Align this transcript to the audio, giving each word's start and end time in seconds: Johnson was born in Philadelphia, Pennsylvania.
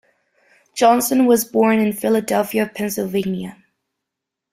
Johnson 0.73 1.27
was 1.27 1.45
born 1.45 1.77
in 1.77 1.93
Philadelphia, 1.93 2.65
Pennsylvania. 2.73 3.63